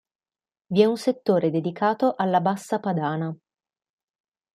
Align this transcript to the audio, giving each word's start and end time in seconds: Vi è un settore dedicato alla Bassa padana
Vi 0.71 0.81
è 0.81 0.85
un 0.85 0.97
settore 0.97 1.51
dedicato 1.51 2.15
alla 2.17 2.41
Bassa 2.41 2.79
padana 2.79 3.37